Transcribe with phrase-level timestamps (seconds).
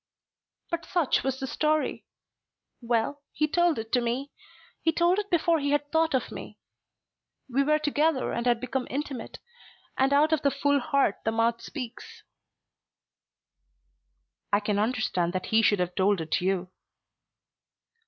[0.71, 2.07] "But such was the story.
[2.81, 4.31] Well; he told it me.
[4.81, 6.57] He told it before he had thought of me.
[7.47, 9.37] We were together and had become intimate;
[9.95, 12.23] and out of the full heart the mouth speaks."
[14.51, 16.71] "I can understand that he should have told it you."